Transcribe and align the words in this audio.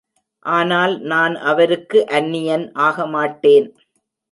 ஆனால் 0.45 0.93
நான் 1.01 1.35
அவருக்கு 1.35 1.99
அன்னியன் 2.07 2.65
ஆகமாட்டேன். 2.79 3.67